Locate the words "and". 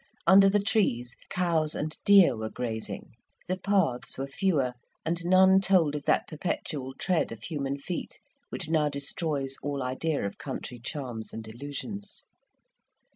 1.75-1.95, 5.05-5.23, 11.33-11.47